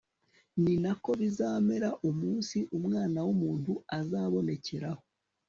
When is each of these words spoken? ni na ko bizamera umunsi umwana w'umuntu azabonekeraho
ni 0.61 0.73
na 0.83 0.93
ko 1.03 1.09
bizamera 1.19 1.89
umunsi 2.09 2.57
umwana 2.77 3.19
w'umuntu 3.25 3.71
azabonekeraho 3.97 5.01